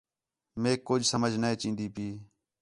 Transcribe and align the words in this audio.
میک 0.61 0.79
کُج 0.87 1.01
سمجھ 1.13 1.35
نے 1.41 1.49
چین٘دی 1.61 1.87
ہَئی 1.95 2.11